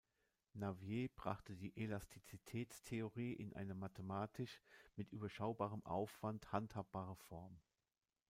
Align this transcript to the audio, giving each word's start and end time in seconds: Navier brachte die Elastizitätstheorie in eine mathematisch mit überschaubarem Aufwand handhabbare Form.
Navier 0.53 1.09
brachte 1.15 1.55
die 1.55 1.77
Elastizitätstheorie 1.77 3.33
in 3.33 3.53
eine 3.55 3.75
mathematisch 3.75 4.59
mit 4.95 5.11
überschaubarem 5.11 5.85
Aufwand 5.85 6.51
handhabbare 6.51 7.15
Form. 7.17 7.59